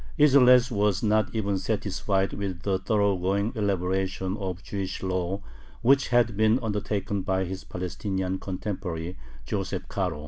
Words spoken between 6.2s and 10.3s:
been undertaken by his Palestinian contemporary Joseph Caro.